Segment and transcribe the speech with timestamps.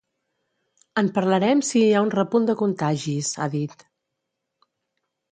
[1.01, 3.85] “En parlarem si hi ha un repunt de contagis”, ha dit.